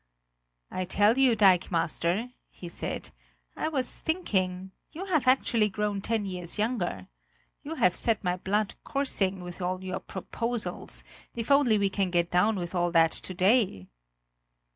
"I 0.71 0.85
tell 0.85 1.15
you, 1.19 1.35
dikemaster," 1.35 2.31
he 2.49 2.67
said, 2.69 3.11
"I 3.55 3.69
was 3.69 3.99
thinking 3.99 4.71
you 4.93 5.05
have 5.05 5.27
actually 5.27 5.69
grown 5.69 6.01
ten 6.01 6.25
years 6.25 6.57
younger. 6.57 7.07
You 7.61 7.75
have 7.75 7.93
set 7.95 8.23
my 8.23 8.37
blood 8.37 8.73
coursing 8.83 9.41
with 9.41 9.61
all 9.61 9.83
your 9.83 9.99
proposals; 9.99 11.03
if 11.35 11.51
only 11.51 11.77
we 11.77 11.91
can 11.91 12.09
get 12.09 12.31
down 12.31 12.55
with 12.55 12.73
all 12.73 12.89
that 12.93 13.11
to 13.11 13.33
day!" 13.35 13.89